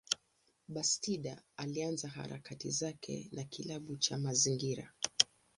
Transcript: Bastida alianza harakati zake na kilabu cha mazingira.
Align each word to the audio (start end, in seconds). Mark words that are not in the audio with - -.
Bastida 0.67 1.41
alianza 1.57 2.07
harakati 2.09 2.71
zake 2.71 3.29
na 3.31 3.43
kilabu 3.43 3.97
cha 3.97 4.17
mazingira. 4.17 4.91